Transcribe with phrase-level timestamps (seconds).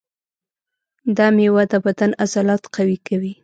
[1.17, 3.33] دا مېوه د بدن عضلات قوي کوي.